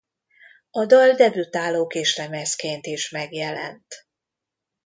[0.71, 4.07] A dal debütáló kislemezként is megjelent.